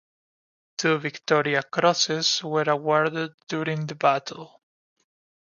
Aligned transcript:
Two 0.77 0.97
Victoria 0.97 1.61
Crosses 1.61 2.43
were 2.43 2.63
awarded 2.63 3.35
during 3.47 3.85
the 3.85 3.93
battle. 3.93 4.59